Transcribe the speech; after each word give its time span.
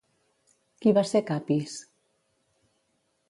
Qui 0.85 0.93
va 0.99 1.03
ser 1.09 1.21
Capis? 1.27 1.75